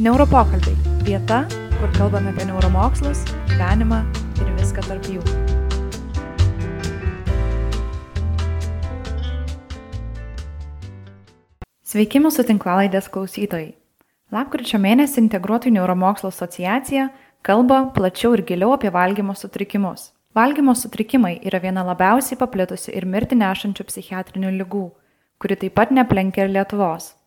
[0.00, 0.76] Neuropokalbiai-
[1.08, 1.42] vieta,
[1.76, 3.18] kur kalbame apie neuromokslus,
[3.50, 3.98] gyvenimą
[4.40, 5.20] ir viską tarp jų.
[11.84, 13.74] Sveiki mūsų tinklalaidės klausytojai.
[14.32, 17.10] Lapkričio mėnesį Integruotų neuromokslo asociacija
[17.42, 20.12] kalba plačiau ir giliau apie valgymo sutrikimus.
[20.34, 24.90] Valgymo sutrikimai yra viena labiausiai paplitusi ir mirti nešančių psichiatrinių lygų,
[25.38, 27.19] kuri taip pat neplenkia ir Lietuvos.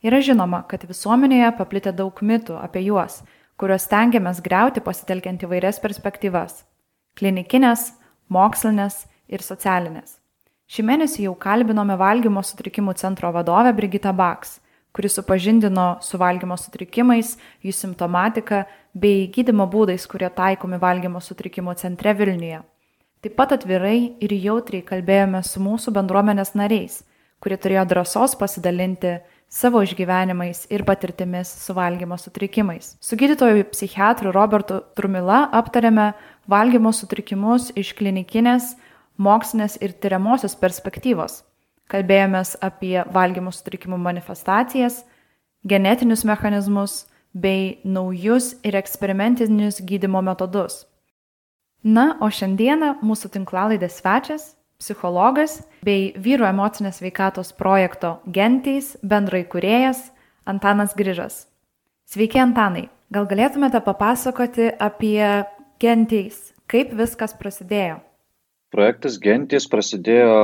[0.00, 3.18] Yra žinoma, kad visuomenėje paplitę daug mitų apie juos,
[3.60, 6.64] kuriuos stengiamės greuti pasitelkiant įvairias perspektyvas-
[7.18, 7.92] klinikinės,
[8.30, 10.16] mokslinės ir socialinės.
[10.70, 14.60] Šį mėnesį jau kalbinome valgymo sutrikimų centro vadovę Brigitą Baks,
[14.92, 22.14] kuris supažindino su valgymo sutrikimais, jų simptomatika bei gydymo būdais, kurie taikomi valgymo sutrikimų centre
[22.14, 22.62] Vilniuje.
[23.20, 27.02] Taip pat atvirai ir jautriai kalbėjome su mūsų bendruomenės nariais,
[27.40, 29.18] kurie turėjo drąsos pasidalinti
[29.50, 32.94] savo išgyvenimais ir patirtimis su valgymo sutrikimais.
[33.00, 36.12] Su gydytoju psichiatru Robertu Trumila aptarėme
[36.46, 38.76] valgymo sutrikimus iš klinikinės,
[39.18, 41.42] mokslinės ir tyriamosios perspektyvos.
[41.90, 45.02] Kalbėjomės apie valgymo sutrikimų manifestacijas,
[45.66, 50.84] genetinius mechanizmus bei naujus ir eksperimentinius gydimo metodus.
[51.82, 60.08] Na, o šiandieną mūsų tinklalaidės svečias- psichologas bei vyru emocinės veikatos projekto Gentys bendrai kuriejas
[60.48, 61.44] Antanas Grižas.
[62.10, 62.88] Sveiki, Antanai.
[63.10, 65.44] Gal galėtumėte papasakoti apie
[65.82, 68.00] Gentys, kaip viskas prasidėjo?
[68.70, 70.34] Projektas Gentys prasidėjo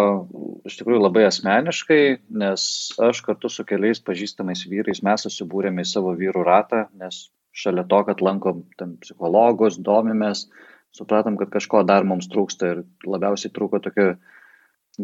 [0.67, 2.01] iš tikrųjų labai asmeniškai,
[2.43, 2.63] nes
[3.03, 8.01] aš kartu su keliais pažįstamais vyrais mes susibūrėme į savo vyrų ratą, nes šalia to,
[8.09, 10.49] kad lankom tam psichologus, domimės,
[10.97, 14.15] supratom, kad kažko dar mums trūksta ir labiausiai trūko tokio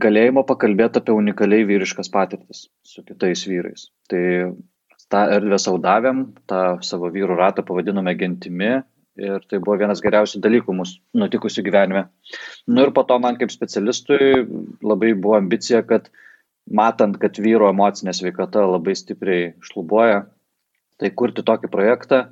[0.02, 3.90] galėjimo pakalbėti apie unikaliai vyriškas patirtis su kitais vyrais.
[4.08, 4.22] Tai
[5.12, 8.78] tą erdvę saudavėm, tą savo vyrų ratą pavadinome gentimi
[9.20, 12.06] Ir tai buvo vienas geriausių dalykų mūsų nutikusių gyvenime.
[12.64, 14.46] Nu ir po to man kaip specialistui
[14.80, 16.08] labai buvo ambicija, kad
[16.64, 20.22] matant, kad vyro emocinė sveikata labai stipriai šlubuoja,
[20.96, 22.22] tai kurti tokį projektą,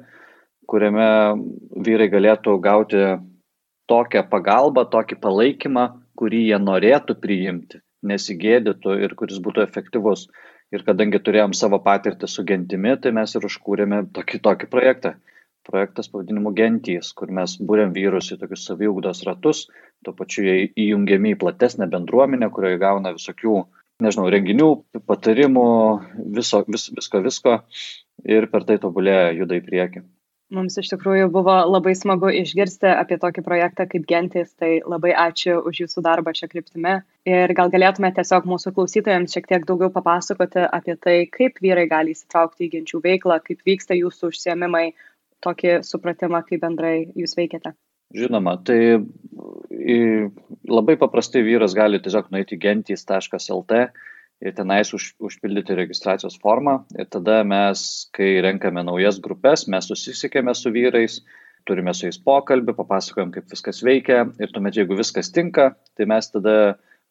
[0.70, 1.10] kuriame
[1.84, 3.04] vyrai galėtų gauti
[3.90, 5.86] tokią pagalbą, tokį palaikymą,
[6.20, 10.28] kurį jie norėtų priimti, nesigėdytų ir kuris būtų efektyvus.
[10.70, 15.16] Ir kadangi turėjom savo patirtį su gentimi, tai mes ir užkūrėme tokį, tokį projektą
[15.70, 19.66] projektas pavadinimu Gentys, kur mes būrėm vyrus į tokius saviugdos ratus,
[20.04, 20.54] tuo pačiu jie
[20.86, 23.56] įjungiami į platesnę bendruomenę, kurioje gauna visokių,
[24.04, 24.70] nežinau, renginių,
[25.10, 25.66] patarimų,
[26.38, 27.58] viso, vis, visko, visko
[28.24, 30.04] ir per tai tobulėja, juda į priekį.
[30.50, 35.60] Mums iš tikrųjų buvo labai smagu išgirsti apie tokį projektą kaip Gentis, tai labai ačiū
[35.70, 36.94] už jūsų darbą šią kryptimę.
[37.30, 42.16] Ir gal galėtume tiesiog mūsų klausytojams šiek tiek daugiau papasakoti apie tai, kaip vyrai gali
[42.16, 44.88] įsitraukti į genčių veiklą, kaip vyksta jūsų užsiemimai,
[45.46, 47.76] tokį supratimą, kaip bendrai jūs veikiate?
[48.18, 48.98] Žinoma, tai
[50.66, 53.84] labai paprastai vyras gali tiesiog nueiti gentys.lt
[54.40, 60.54] ir tenais už, užpildyti registracijos formą ir tada mes, kai renkame naujas grupės, mes susisiekėme
[60.56, 61.20] su vyrais,
[61.68, 66.30] turime su jais pokalbį, papasakojam, kaip viskas veikia ir tuomet, jeigu viskas tinka, tai mes
[66.32, 66.56] tada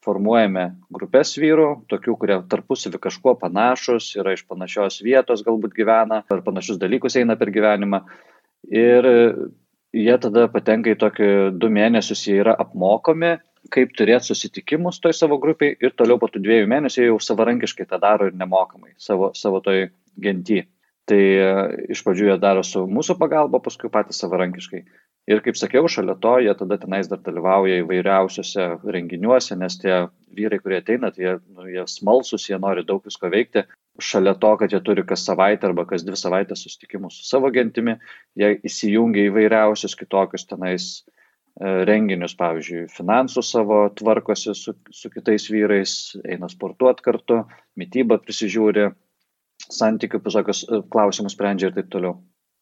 [0.05, 6.43] formuojame grupės vyrų, tokių, kurie tarpusavį kažkuo panašus, yra iš panašios vietos galbūt gyvena, ar
[6.45, 8.05] panašius dalykus eina per gyvenimą.
[8.71, 9.09] Ir
[9.95, 11.29] jie tada patenka į tokį
[11.59, 13.35] du mėnesius, jie yra apmokomi,
[13.73, 18.01] kaip turėti susitikimus toj savo grupiai ir toliau po tų dviejų mėnesių jau savarankiškai tą
[18.01, 19.87] daro ir nemokamai savo, savo toj
[20.19, 20.65] genty.
[21.09, 21.21] Tai
[21.89, 24.83] iš pradžių jie daro su mūsų pagalba, paskui patys savarankiškai.
[25.29, 30.07] Ir kaip sakiau, šalia to jie tada tenais dar dalyvauja įvairiausiose renginiuose, nes tie
[30.37, 33.65] vyrai, kurie ateina, tai jie, nu, jie smalsus, jie nori daug visko veikti.
[34.01, 37.97] Šalia to, kad jie turi kas savaitę arba kas dvi savaitės susitikimus su savo gentimi,
[38.37, 41.18] jie įsijungia įvairiausius kitokius tenais e,
[41.59, 47.41] renginius, pavyzdžiui, finansų savo tvarkosi su, su kitais vyrais, eina sportuoti kartu,
[47.79, 48.89] mytybą prisižiūri,
[49.67, 52.19] santykių visokius e, klausimus sprendžia ir taip toliau.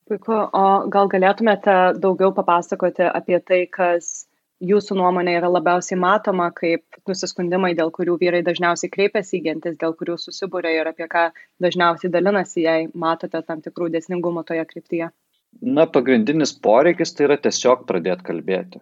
[0.07, 4.25] Puiku, o gal galėtumėte daugiau papasakoti apie tai, kas
[4.63, 9.93] jūsų nuomonė yra labiausiai matoma kaip nusiskundimai, dėl kurių vyrai dažniausiai kreipiasi į gentis, dėl
[9.99, 11.27] kurių susibūrė ir apie ką
[11.61, 15.11] dažniausiai dalinasi, jei matote tam tikrų dėsningumų toje kryptyje?
[15.61, 18.81] Na, pagrindinis poreikis tai yra tiesiog pradėti kalbėti.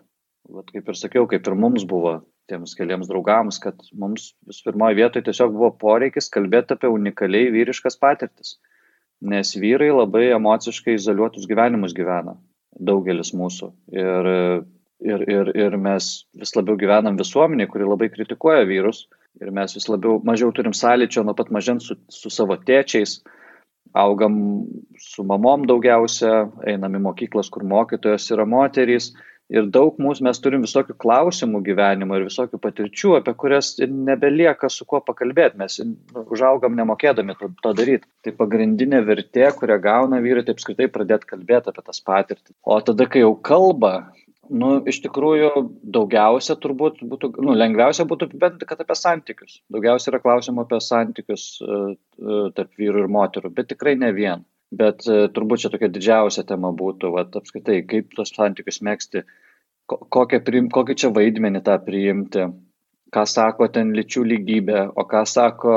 [0.56, 2.20] Vat kaip ir sakiau, kaip ir mums buvo
[2.50, 7.98] tiems keliams draugams, kad mums visų pirmoje vietoje tiesiog buvo poreikis kalbėti apie unikaliai vyriškas
[8.02, 8.58] patirtis
[9.22, 12.36] nes vyrai labai emociškai izoliuotus gyvenimus gyvena,
[12.76, 13.72] daugelis mūsų.
[13.96, 14.30] Ir,
[15.06, 19.06] ir, ir, ir mes vis labiau gyvenam visuomenėje, kuri labai kritikuoja vyrus.
[19.42, 23.20] Ir mes vis labiau, mažiau turim sąlyčio nuo pat mažens su, su savo tėčiais.
[23.96, 24.36] Augam
[25.00, 29.14] su mamom daugiausia, einam į mokyklas, kur mokytojas yra moterys.
[29.54, 34.88] Ir daug mūsų mes turim visokių klausimų gyvenimo ir visokių patirčių, apie kurias nebelieka su
[34.90, 35.60] kuo pakalbėti.
[35.62, 38.10] Mes nu, užaugam nemokėdami to, to daryti.
[38.26, 42.56] Tai pagrindinė vertė, kurią gauna vyrai, tai apskritai pradėti kalbėti apie tas patirtis.
[42.66, 43.94] O tada, kai jau kalba,
[44.50, 45.50] Nu, iš tikrųjų,
[45.96, 49.60] daugiausia turbūt būtų, nu, lengviausia būtų apibendrinti, kad apie santykius.
[49.74, 51.96] Daugiausia yra klausimų apie santykius uh,
[52.58, 54.44] tarp vyrų ir moterų, bet tikrai ne vien.
[54.76, 59.26] Bet uh, turbūt čia tokia didžiausia tema būtų, va, apskritai, kaip tos santykius mėgsti,
[59.90, 62.46] ko, kokią, priim, kokį čia vaidmenį tą priimti,
[63.16, 65.76] ką sako ten lyčių lygybė, o ką sako,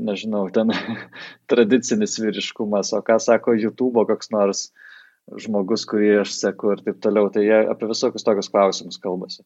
[0.00, 0.74] nežinau, ten
[1.50, 4.87] tradicinis vyriškumas, o ką sako YouTube koks nors uh,
[5.36, 7.30] žmogus, kurį aš seku ir taip toliau.
[7.32, 9.44] Tai jie apie visokius tokius klausimus kalbasi.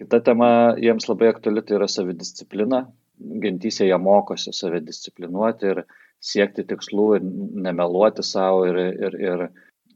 [0.00, 2.86] Kita tema jiems labai aktuali tai yra savidisciplina.
[3.42, 5.82] Gentysė jie mokosi savidisciplinuoti ir
[6.22, 7.26] siekti tikslų ir
[7.66, 9.44] nemeluoti savo ir, ir, ir,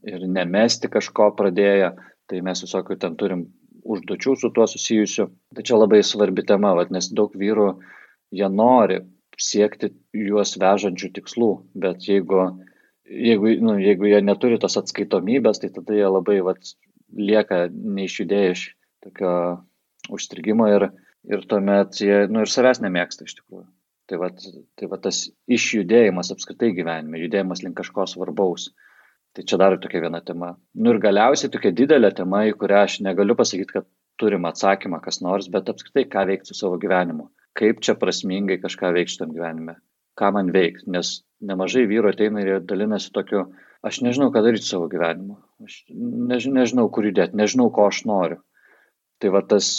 [0.07, 1.93] ir nemesti kažko pradėję.
[2.27, 3.47] Tai mes visokių ten turim
[3.87, 5.27] užduočių su tuo susijusių.
[5.55, 7.69] Tai čia labai svarbi tema, vat, nes daug vyrų
[8.35, 9.01] jie nori
[9.37, 12.49] siekti juos vežančių tikslų, bet jeigu
[13.09, 16.73] jeigu, nu, jeigu jie neturi tos atskaitomybės, tai tada jie labai vat,
[17.15, 18.63] lieka neišjudėję iš
[19.05, 19.31] tokio
[20.13, 20.89] užstrigimo ir,
[21.31, 23.67] ir tuomet jie nu, ir savęs nemėgsta iš tikrųjų.
[24.07, 28.69] Tai va tai vat tas išjudėjimas apskritai gyvenime, judėjimas link kažko svarbaus.
[29.35, 30.53] Tai čia dar tokia viena tema.
[30.73, 33.87] Nu ir galiausiai tokia didelė tema, į kurią aš negaliu pasakyti, kad
[34.17, 37.27] turim atsakymą kas nors, bet apskritai ką veikti su savo gyvenimu.
[37.57, 39.75] Kaip čia prasmingai kažką veikti šitam gyvenime.
[40.17, 43.45] Ką man veikti, nes nemažai vyrų ateina ir dalinasi tokiu,
[43.85, 45.83] aš nežinau, ką daryti savo gyvenimu, aš
[46.31, 48.41] než, nežinau, kur judėti, nežinau, ko aš noriu.
[49.21, 49.69] Tai va tas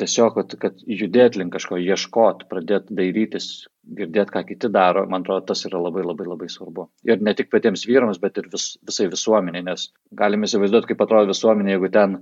[0.00, 3.46] tiesiog, kad judėti link kažko, ieškoti, pradėti dairytis,
[3.98, 6.88] girdėti, ką kiti daro, man atrodo, tas yra labai labai labai svarbu.
[7.08, 9.88] Ir ne tik patiems vyrams, bet ir vis, visai visuomeniai, nes
[10.20, 12.18] galime įsivaizduoti, kaip atrodo visuomenė, jeigu ten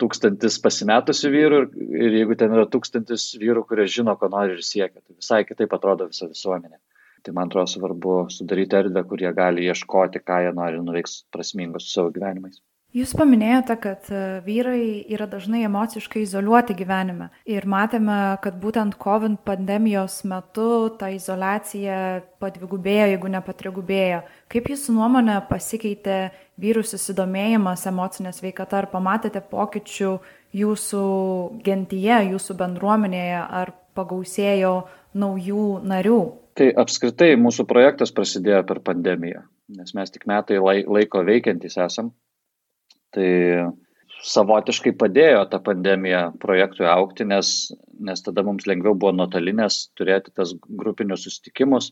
[0.00, 1.68] tūkstantis pasimetusių vyrų ir,
[2.06, 5.76] ir jeigu ten yra tūkstantis vyrų, kurie žino, ko nori ir siekia, tai visai kitaip
[5.76, 6.80] atrodo visa visuomenė
[7.22, 11.88] tai man atrodo svarbu sudaryti erdvę, kur jie gali ieškoti, ką jie nori nuveiks prasmingos
[11.88, 12.60] su savo gyvenimais.
[12.92, 19.38] Jūs paminėjote, kad e, vyrai yra dažnai emociškai izoliuoti gyvenime ir matėme, kad būtent COVID
[19.48, 24.20] pandemijos metu ta izolacija padvigubėjo, jeigu ne patrigubėjo.
[24.52, 26.18] Kaip jūsų nuomonė pasikeitė
[26.60, 30.12] vyrų susidomėjimas emocinė sveikata, ar pamatėte pokyčių
[30.60, 31.06] jūsų
[31.64, 34.76] gentyje, jūsų bendruomenėje, ar pagausėjo
[35.16, 36.20] naujų narių?
[36.58, 42.10] Tai apskritai mūsų projektas prasidėjo per pandemiją, nes mes tik metai laiko veikiantys esam.
[43.12, 43.28] Tai
[44.22, 50.52] savotiškai padėjo ta pandemija projektui aukti, nes, nes tada mums lengviau buvo nuotolinės turėti tas
[50.68, 51.90] grupinius susitikimus,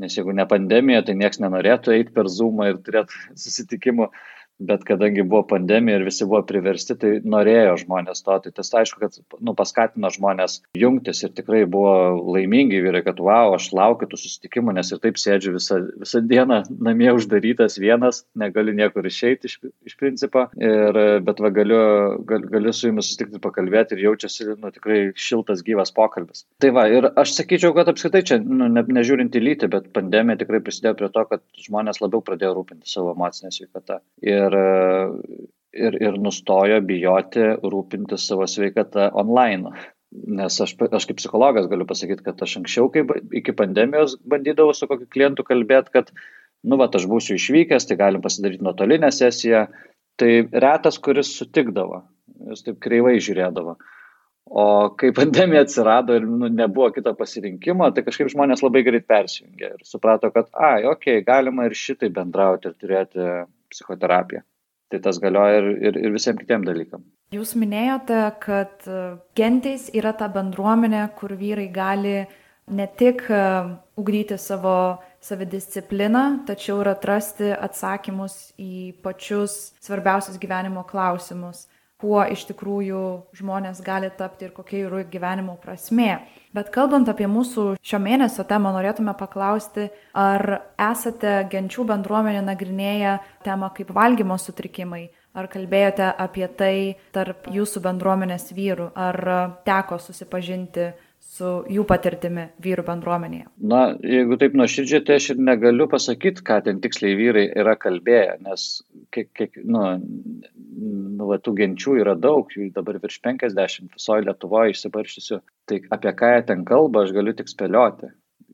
[0.00, 4.10] nes jeigu ne pandemija, tai niekas nenorėtų eiti per Zoomą ir turėti susitikimų
[4.58, 8.38] bet kadangi buvo pandemija ir visi buvo priversti, tai norėjo žmonės to.
[8.44, 11.92] Tai tas aišku, kad nu, paskatino žmonės jungtis ir tikrai buvo
[12.36, 16.62] laimingi vyrai, kad wow, aš laukiu tų susitikimų, nes ir taip sėdžiu visą, visą dieną
[16.88, 21.80] namie uždarytas vienas, negaliu niekur išeiti iš, iš principo, ir, bet va, galiu,
[22.28, 26.46] gal, galiu su jumis susitikti pakalbėti ir jaučiasi nu, tikrai šiltas gyvas pokalbis.
[26.62, 30.40] Tai va, ir aš sakyčiau, kad apskritai čia, nu, ne, nežiūrint į lytį, bet pandemija
[30.40, 34.00] tikrai prisidėjo prie to, kad žmonės labiau pradėjo rūpinti savo emocinę sveikatą.
[34.24, 34.56] Ir ir,
[35.76, 39.74] ir, ir nustojo bijoti rūpintis savo sveikatą online.
[40.40, 44.88] Nes aš, aš kaip psichologas galiu pasakyti, kad aš anksčiau, kaip iki pandemijos, bandydavau su
[44.88, 46.12] kokiu klientu kalbėti, kad,
[46.64, 49.66] nu, va, aš būsiu išvykęs, tai galim pasidaryti nuotolinę sesiją.
[50.16, 50.30] Tai
[50.64, 52.00] retas, kuris sutikdavo,
[52.48, 53.76] jis taip kreivai žiūrėdavo.
[54.46, 59.72] O kai pandemija atsirado ir nu, nebuvo kito pasirinkimo, tai kažkaip žmonės labai greit persijungė
[59.72, 63.26] ir suprato, kad, ai, okei, okay, galima ir šitai bendrauti ir turėti
[63.72, 64.42] psichoterapiją.
[64.92, 67.02] Tai tas galioja ir, ir, ir visiems kitiem dalykam.
[67.34, 69.00] Jūs minėjote, kad e,
[69.38, 72.20] gentys yra ta bendruomenė, kur vyrai gali
[72.70, 73.40] ne tik e,
[73.98, 74.76] ugdyti savo
[75.26, 81.66] savidiscipliną, tačiau ir atrasti atsakymus į pačius svarbiausius gyvenimo klausimus
[82.00, 83.02] kuo iš tikrųjų
[83.36, 86.18] žmonės gali tapti ir kokia yra gyvenimo prasmė.
[86.56, 93.72] Bet kalbant apie mūsų šio mėnesio temą, norėtume paklausti, ar esate genčių bendruomenė nagrinėję temą
[93.76, 96.76] kaip valgymo sutrikimai, ar kalbėjote apie tai
[97.16, 99.20] tarp jūsų bendruomenės vyrų, ar
[99.68, 100.92] teko susipažinti
[101.36, 103.48] su jų patirtimi vyrų bendruomenėje?
[103.72, 108.38] Na, jeigu taip nuoširdžiai, tai aš ir negaliu pasakyti, ką ten tiksliai vyrai yra kalbėję,
[108.46, 108.66] nes
[109.14, 109.82] kiek, kiek nu,
[110.76, 115.40] nu, va, tų genčių yra daug, jų dabar virš 50 visoje Lietuvoje išsibaršysiu.
[115.68, 118.10] Tai apie ką jie ten kalba, aš galiu tik spėlioti,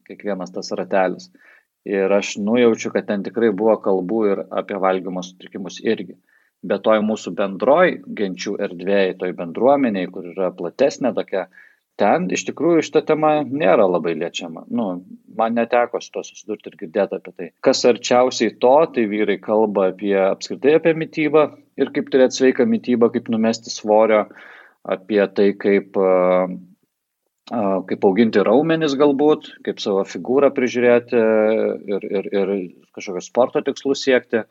[0.09, 1.31] kiekvienas tas ratelis.
[1.89, 6.15] Ir aš nujaučiu, kad ten tikrai buvo kalbų ir apie valgymo sutrikimus irgi.
[6.63, 11.49] Bet toj mūsų bendroj genčių erdvėjai, toj bendruomeniai, kur yra platesnė tokia,
[11.99, 14.63] ten iš tikrųjų šita tema nėra labai liečiama.
[14.71, 14.87] Nu,
[15.35, 17.51] man neteko su to susidurti ir girdėti apie tai.
[17.67, 21.49] Kas arčiausiai to, tai vyrai kalba apie apskritai apie mytybą
[21.81, 24.27] ir kaip turėti sveiką mytybą, kaip numesti svorio,
[24.83, 25.99] apie tai, kaip
[27.53, 31.23] kaip auginti raumenis galbūt, kaip savo figūrą prižiūrėti
[31.91, 32.53] ir, ir, ir
[32.95, 34.45] kažkokios sporto tikslus siekti.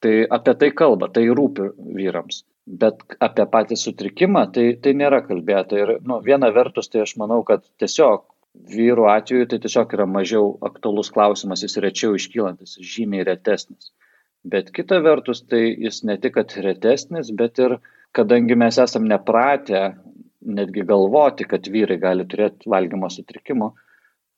[0.00, 1.66] Tai apie tai kalba, tai rūpi
[1.98, 2.44] vyrams.
[2.64, 5.76] Bet apie patį sutrikimą tai, tai nėra kalbėta.
[5.76, 8.24] Ir nu, viena vertus, tai aš manau, kad tiesiog
[8.70, 13.90] vyrų atveju tai tiesiog yra mažiau aktualus klausimas, jis rečiau iškylantis, žymiai retesnis.
[14.44, 17.76] Bet kita vertus, tai jis ne tik retesnis, bet ir
[18.16, 19.82] kadangi mes esam nepratę
[20.40, 23.70] netgi galvoti, kad vyrai gali turėti valgymo sutrikimų.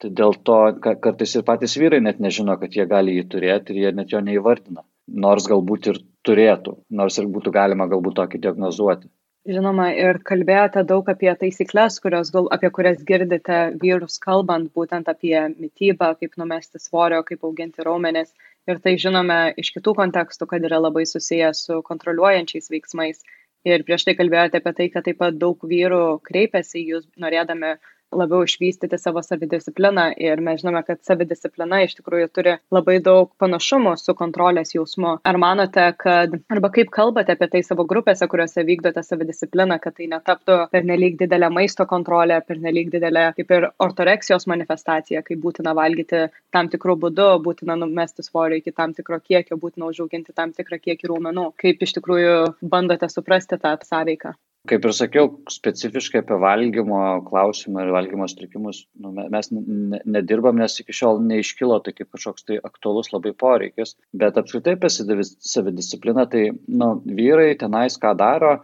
[0.02, 3.82] Tai dėl to kartais ir patys vyrai net nežino, kad jie gali jį turėti ir
[3.84, 4.82] jie net jo neįvardina.
[5.06, 9.10] Nors galbūt ir turėtų, nors ir būtų galima galbūt tokį diagnozuoti.
[9.42, 15.34] Žinoma, ir kalbėjote daug apie taisyklės, kurios, gal, apie kurias girdite vyrus kalbant, būtent apie
[15.48, 18.30] mytybą, kaip numesti svorio, kaip auginti raumenis.
[18.70, 23.24] Ir tai žinome iš kitų kontekstų, kad yra labai susijęs su kontroliuojančiais veiksmais.
[23.66, 27.74] Ir prieš tai kalbėjote apie tai kad taip pat daug vyrų kreipiasi į jus norėdami
[28.12, 33.94] labiau išvystyti savo savidiscipliną ir mes žinome, kad savidisciplina iš tikrųjų turi labai daug panašumų
[34.00, 35.16] su kontrolės jausmu.
[35.28, 40.08] Ar manote, kad, arba kaip kalbate apie tai savo grupėse, kuriuose vykdote savidiscipliną, kad tai
[40.12, 45.74] netaptų per nelik didelę maisto kontrolę, per nelik didelę kaip ir ortoreksijos manifestaciją, kai būtina
[45.78, 50.80] valgyti tam tikrų būdų, būtina numesti svorį iki tam tikro kiekio, būtina užauginti tam tikrą
[50.82, 51.50] kiekį raumenų.
[51.60, 54.36] Kaip iš tikrųjų bandote suprasti tą sąveiką?
[54.70, 60.94] Kaip ir sakiau specifiškai apie valgymo klausimą ir valgymo sutrikimus nu, mes nedirbam, nes iki
[60.94, 63.96] šiol neiškilo tai kaip kažkoks tai aktualus labai poreikis.
[64.14, 68.60] Bet apskritai apie savidiscipliną, tai nu, vyrai tenais ką daro,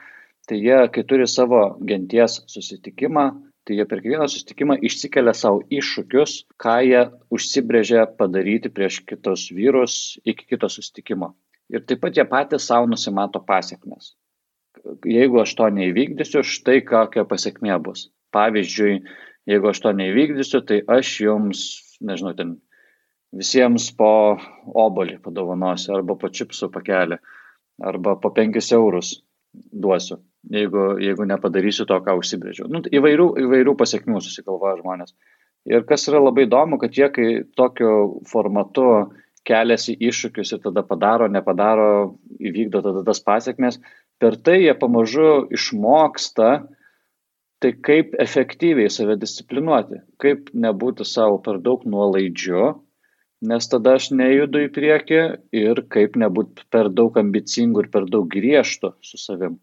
[0.49, 3.27] tai jie, kai turi savo genties susitikimą,
[3.67, 7.03] tai jie per kiekvieną susitikimą išsikelia savo iššūkius, ką jie
[7.35, 11.35] užsibrėžė padaryti prieš kitus vyrus iki kito susitikimo.
[11.69, 14.15] Ir taip pat jie patys savo nusimato pasiekmes
[15.09, 18.09] jeigu aš to neįvykdysiu, štai kokia pasiekmė bus.
[18.35, 19.01] Pavyzdžiui,
[19.49, 21.65] jeigu aš to neįvykdysiu, tai aš jums,
[22.05, 22.57] nežinau, ten
[23.37, 27.19] visiems po obolį padovanosiu, arba po čipsų pakelį,
[27.85, 29.19] arba po 5 eurus
[29.55, 30.19] duosiu,
[30.53, 32.69] jeigu, jeigu nepadarysiu to, ką užsibrėžiau.
[32.73, 35.15] Nu, įvairių, įvairių pasiekmių susigalvoja žmonės.
[35.69, 39.09] Ir kas yra labai įdomu, kad jie, kai tokiu formatu
[39.49, 41.89] keliasi iššūkius ir tada padaro, nepadaro,
[42.39, 43.81] įvykdo tada tas pasiekmes,
[44.23, 46.51] per tai jie pamažu išmoksta,
[47.63, 52.75] tai kaip efektyviai save disciplinuoti, kaip nebūti savo per daug nuolaidžiu,
[53.51, 55.23] nes tada aš nejudu į priekį
[55.55, 59.59] ir kaip nebūti per daug ambicingų ir per daug griežtų su savim.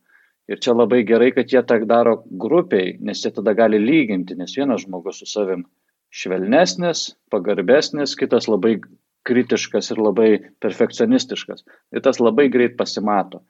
[0.51, 4.53] Ir čia labai gerai, kad jie tą daro grupiai, nes jie tada gali lyginti, nes
[4.57, 5.65] vienas žmogus su savim
[6.13, 8.77] švelnesnis, pagarbesnis, kitas labai
[9.25, 10.29] kritiškas ir labai
[10.61, 11.65] perfekcionistiškas.
[11.95, 13.41] Ir tas labai greit pasimato.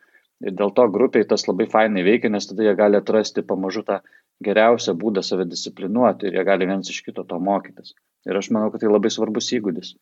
[0.43, 4.01] Ir dėl to grupiai tas labai fainai veikia, nes tada jie gali atrasti pamažu tą
[4.43, 7.95] geriausią būdą save disciplinuoti ir jie gali vienas iš kito to mokytis.
[8.27, 9.95] Ir aš manau, kad tai labai svarbus įgūdis.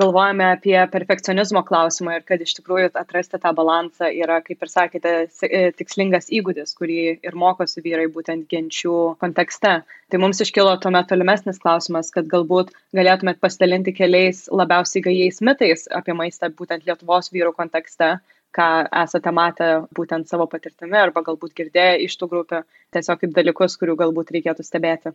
[0.00, 5.12] Galvojame apie perfekcionizmo klausimą ir kad iš tikrųjų atrasti tą balansą yra, kaip ir sakėte,
[5.46, 6.96] e, tikslingas įgūdis, kurį
[7.28, 9.76] ir mokosi vyrai būtent genčių kontekste.
[10.10, 16.18] Tai mums iškilo tuomet tolimesnis klausimas, kad galbūt galėtumėt pasidalinti keliais labiausiai gajais mitais apie
[16.18, 18.16] maistą būtent Lietuvos vyrų kontekste
[18.54, 18.68] ką
[19.02, 23.96] esate matę būtent savo patirtimi arba galbūt girdėję iš tų grupių, tiesiog kaip dalykus, kurių
[24.02, 25.14] galbūt reikėtų stebėti.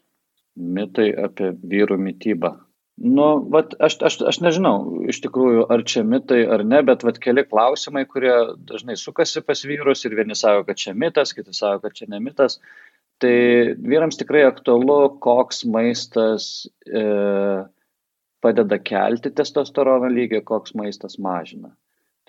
[0.60, 2.58] Mitai apie vyrų mytybą.
[3.00, 4.74] Nu, vat, aš, aš, aš nežinau,
[5.08, 8.34] iš tikrųjų, ar čia mitai ar ne, bet vat, keli klausimai, kurie
[8.68, 12.20] dažnai sukasi pas vyrus ir vieni sako, kad čia mitas, kiti sako, kad čia ne
[12.20, 12.58] mitas.
[13.24, 13.32] Tai
[13.80, 17.06] vyrams tikrai aktualu, koks maistas e,
[18.44, 21.72] padeda kelti testosterono lygį, koks maistas mažina.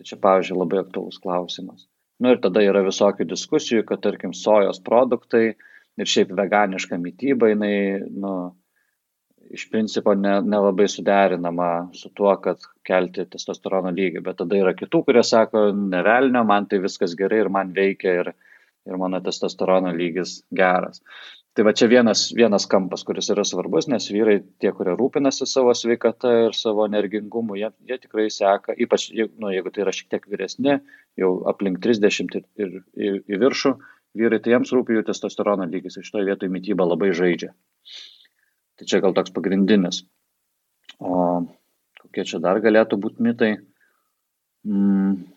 [0.01, 1.85] Tai čia, pavyzdžiui, labai aktuolus klausimas.
[2.21, 5.43] Na nu, ir tada yra visokių diskusijų, kad, tarkim, sojos produktai
[6.01, 7.75] ir šiaip veganiška mytyba, jinai,
[8.09, 8.33] nu,
[9.53, 11.69] iš principo nelabai ne suderinama
[12.01, 14.23] su tuo, kad kelti testosterono lygį.
[14.25, 18.33] Bet tada yra kitų, kurie sako, nevelnio, man tai viskas gerai ir man veikia ir,
[18.89, 21.05] ir mano testosterono lygis geras.
[21.61, 25.75] Tai va čia vienas, vienas kampas, kuris yra svarbus, nes vyrai, tie, kurie rūpinasi savo
[25.77, 30.25] sveikata ir savo energingumu, jie, jie tikrai seka, ypač nu, jeigu tai yra šiek tiek
[30.33, 30.79] vyresni,
[31.21, 33.75] jau aplink 30 ir, ir, ir į viršų,
[34.23, 37.53] vyrai, tai jiems rūpi jų testosterono lygis ir šitoje vietoje mytyba labai žaidžia.
[38.81, 40.01] Tai čia gal toks pagrindinis.
[40.97, 41.45] O
[42.01, 43.53] kokie čia dar galėtų būti mitai.
[44.65, 45.29] Mm.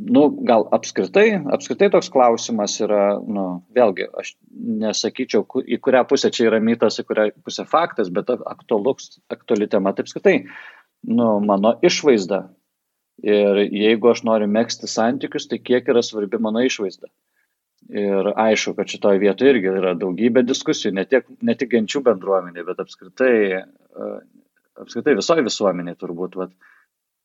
[0.00, 3.44] Nu, gal apskritai, apskritai toks klausimas yra, nu,
[3.76, 4.30] vėlgi, aš
[4.80, 9.92] nesakyčiau, į kurią pusę čia yra mitas, į kurią pusę faktas, bet aktualus, aktuali tema,
[9.92, 10.36] taip apskritai,
[11.10, 12.46] nu, mano išvaizda.
[13.26, 17.10] Ir jeigu aš noriu mėgsti santykius, tai kiek yra svarbi mano išvaizda.
[17.90, 22.64] Ir aišku, kad šitoje vietoje irgi yra daugybė diskusijų, ne, tiek, ne tik genčių bendruomenė,
[22.64, 23.34] bet apskritai,
[24.80, 26.38] apskritai visoje visuomenėje turbūt.
[26.40, 26.54] Vat,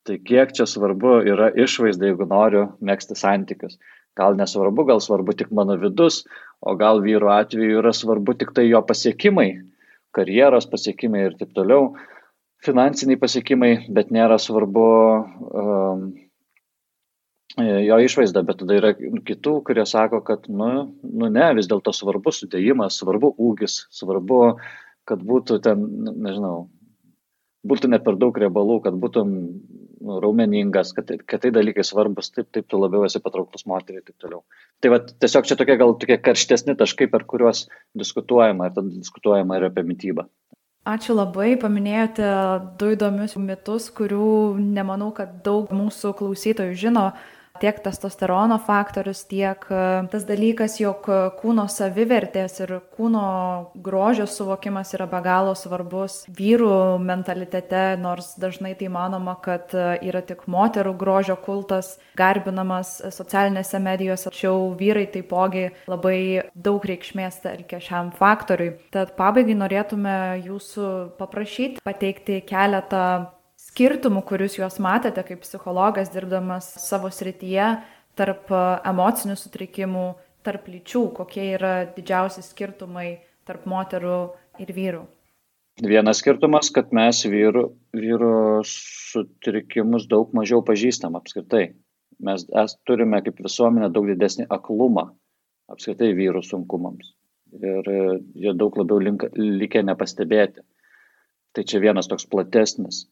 [0.06, 3.80] tai kiek čia svarbu yra išvaizda, jeigu noriu mėgsti santykius.
[4.16, 6.22] Gal nesvarbu, gal svarbu tik mano vidus,
[6.62, 9.50] o gal vyru atveju yra svarbu tik tai jo pasiekimai,
[10.16, 11.96] karjeros pasiekimai ir taip toliau,
[12.66, 14.86] finansiniai pasiekimai, bet nėra svarbu
[15.52, 16.06] um,
[17.58, 20.72] jo išvaizdą, bet tada yra kitų, kurie sako, kad, nu,
[21.04, 24.42] nu ne, vis dėlto svarbu sudėjimas, svarbu ūgis, svarbu,
[25.10, 25.86] kad būtų ten,
[26.26, 26.70] nežinau,
[27.68, 29.36] būtų ne per daug riebalų, kad būtum
[30.02, 34.08] nu, raumeningas, kad, kad tai dalykai svarbus, taip, taip tu labiau esi patrauklus moteriai ir
[34.08, 34.44] taip toliau.
[34.84, 37.66] Tai va, tiesiog čia tokie gal tokie karštesni taškai, per kuriuos
[37.98, 40.28] diskutuojama ir tada diskutuojama ir apie mytybą.
[40.86, 42.28] Ačiū labai, paminėjote
[42.78, 44.28] du įdomius mitus, kurių
[44.62, 47.08] nemanau, kad daug mūsų klausytojų žino
[47.62, 49.82] tiek testosterono faktorius, tiek e,
[50.12, 51.08] tas dalykas, jog
[51.40, 53.26] kūno savivertės ir kūno
[53.86, 60.24] grožio suvokimas yra be galo svarbus vyrų mentalitete, nors dažnai tai manoma, kad e, yra
[60.26, 66.18] tik moterų grožio kultas garbinamas socialinėse medijose, tačiau vyrai taipogi labai
[66.56, 68.76] daug reikšmės tarkia šiam faktoriui.
[68.96, 73.06] Tad pabaigai norėtume jūsų paprašyti pateikti keletą
[73.76, 77.74] skirtumų, kurius jūs matėte kaip psichologas dirbdamas savo srityje
[78.16, 80.06] tarp e, emocinių sutrikimų,
[80.48, 84.20] tarp lyčių, kokie yra didžiausi skirtumai tarp moterų
[84.64, 85.02] ir vyrų?
[85.84, 87.66] Vienas skirtumas, kad mes vyrų,
[88.00, 91.74] vyrų sutrikimus daug mažiau pažįstam apskritai.
[92.24, 95.10] Mes es, turime kaip visuomenė daug didesnį aklumą
[95.68, 97.12] apskritai vyrų sunkumams.
[97.60, 98.00] Ir e,
[98.40, 100.64] jie daug labiau link, likę nepastebėti.
[101.56, 103.04] Tai čia vienas toks platesnis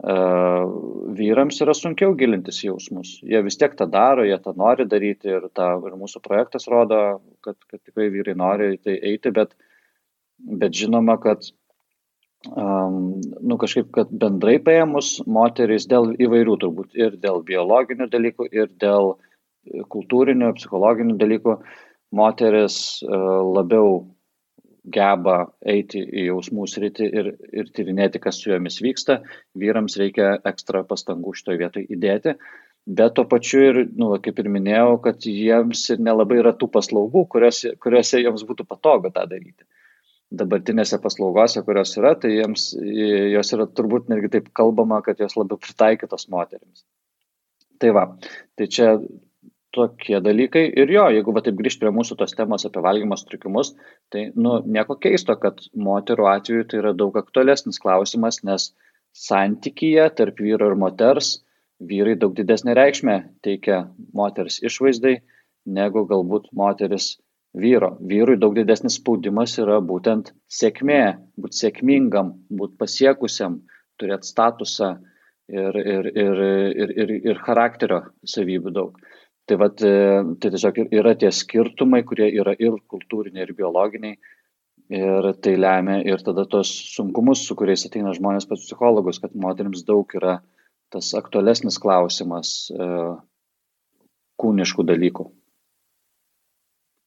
[0.00, 3.18] vyrams yra sunkiau gilintis jausmus.
[3.20, 7.20] Jie vis tiek tą daro, jie tą nori daryti ir, tą, ir mūsų projektas rodo,
[7.44, 9.52] kad, kad tikrai vyrai nori tai eiti, bet,
[10.38, 11.44] bet žinoma, kad
[12.48, 18.72] um, nu, kažkaip, kad bendrai paėmus moteris dėl įvairių turbūt ir dėl biologinių dalykų, ir
[18.80, 19.18] dėl
[19.92, 21.58] kultūrinių, psichologinių dalykų,
[22.16, 24.06] moteris uh, labiau
[24.84, 29.20] geba eiti į jausmų sritį ir, ir tyrinėti, kas su jomis vyksta,
[29.58, 32.36] vyrams reikia ekstra pastangų šitoje vietoje įdėti.
[32.90, 37.26] Bet tuo pačiu ir, nu, kaip ir minėjau, kad jiems ir nelabai yra tų paslaugų,
[37.34, 39.68] kuriuose, kuriuose jiems būtų patogu tą daryti.
[40.30, 42.70] Dabartinėse paslaugose, kurios yra, tai jiems
[43.34, 46.86] jos yra turbūt netgi taip kalbama, kad jos labiau pritaikytos moteriams.
[47.80, 48.04] Tai va,
[48.56, 48.94] tai čia
[49.76, 50.64] tokie dalykai.
[50.82, 53.74] Ir jo jeigu va taip grįžt prie mūsų tos temos apie valgymo sutrikimus
[54.12, 58.70] tai nu nieko keisto kad moterų atveju tai yra daug aktualesnis klausimas nes
[59.26, 61.38] santykyje tarp vyro ir moters
[61.80, 63.82] vyrai daug didesnę reikšmę teikia
[64.14, 65.20] moters išvaizdai
[65.78, 67.16] negu galbūt moteris
[67.54, 67.96] vyro.
[68.12, 71.02] Vyrui daug didesnis spaudimas yra būtent sėkmė
[71.40, 73.60] būt sėkmingam būt pasiekusiam
[74.00, 74.98] turėt statusą
[75.50, 76.42] ir ir ir
[76.84, 78.04] ir ir ir charakterio
[78.34, 79.00] savybių daug
[79.50, 79.94] Tai, vat, e,
[80.38, 84.14] tai tiesiog yra tie skirtumai, kurie yra ir kultūriniai, ir biologiniai.
[84.94, 89.82] Ir tai lemia ir tada tos sunkumus, su kuriais ateina žmonės pas psichologus, kad moteriams
[89.88, 90.36] daug yra
[90.94, 92.88] tas aktualesnis klausimas e,
[94.38, 95.26] kūniškų dalykų.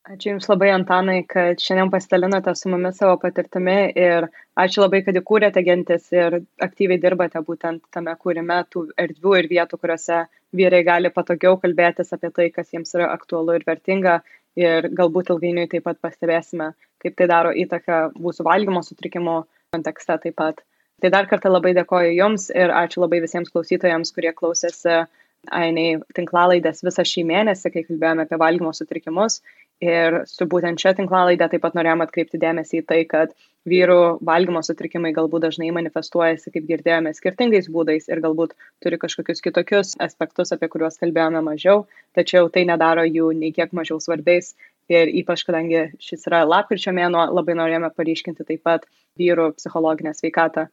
[0.03, 4.25] Ačiū Jums labai, Antanai, kad šiandien pasidalinote su mumis savo patirtimi ir
[4.59, 6.35] ačiū labai, kad įkūrėte gentis ir
[6.65, 10.19] aktyviai dirbate būtent tame kūrime tų erdvių ir vietų, kuriuose
[10.59, 14.17] vyrai gali patogiau kalbėtis apie tai, kas jiems yra aktualu ir vertinga
[14.59, 19.39] ir galbūt ilgainiui taip pat pastebėsime, kaip tai daro įtaką mūsų valgymo sutrikimo
[19.71, 20.59] kontekste taip pat.
[20.99, 25.05] Tai dar kartą labai dėkoju Jums ir ačiū labai visiems klausytojams, kurie klausėsi
[25.51, 29.41] Ainiai tinklalaidės visą šį mėnesį, kai kalbėjome apie valgymo sutrikimus.
[29.83, 33.33] Ir su būtent šią tinklalaidę taip pat norėjom atkreipti dėmesį į tai, kad
[33.67, 39.95] vyrų valgymo sutrikimai galbūt dažnai manifestuojasi, kaip girdėjome, skirtingais būdais ir galbūt turi kažkokius kitokius
[40.03, 41.83] aspektus, apie kuriuos kalbėjome mažiau,
[42.15, 44.53] tačiau tai nedaro jų nei kiek mažiau svarbiais.
[44.91, 48.83] Ir ypač, kadangi šis yra lapkričio mėnuo, labai norėjome paryškinti taip pat
[49.19, 50.67] vyrų psichologinę sveikatą.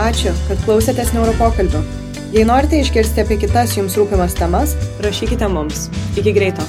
[0.00, 1.84] Ačiū, kad klausėtės neuropokalbio.
[2.34, 5.86] Jei norite išgirsti apie kitas jums rūpimas temas, rašykite mums.
[6.16, 6.66] Iki greito.